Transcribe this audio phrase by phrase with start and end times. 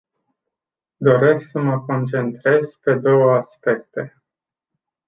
[0.99, 4.23] Doresc să mă concentrez pe două aspecte.